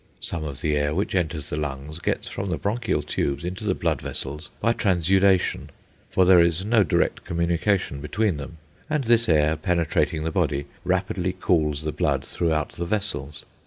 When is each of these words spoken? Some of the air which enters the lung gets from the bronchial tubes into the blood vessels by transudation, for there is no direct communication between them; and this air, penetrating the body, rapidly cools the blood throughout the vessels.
Some 0.19 0.43
of 0.45 0.61
the 0.61 0.75
air 0.75 0.95
which 0.95 1.13
enters 1.13 1.49
the 1.51 1.57
lung 1.57 1.95
gets 2.01 2.27
from 2.27 2.49
the 2.49 2.57
bronchial 2.57 3.03
tubes 3.03 3.45
into 3.45 3.63
the 3.65 3.75
blood 3.75 4.01
vessels 4.01 4.49
by 4.59 4.73
transudation, 4.73 5.69
for 6.09 6.25
there 6.25 6.41
is 6.41 6.65
no 6.65 6.83
direct 6.83 7.23
communication 7.23 8.01
between 8.01 8.37
them; 8.37 8.57
and 8.89 9.03
this 9.03 9.29
air, 9.29 9.55
penetrating 9.55 10.23
the 10.23 10.31
body, 10.31 10.65
rapidly 10.83 11.35
cools 11.39 11.83
the 11.83 11.91
blood 11.91 12.25
throughout 12.25 12.69
the 12.69 12.85
vessels. 12.85 13.45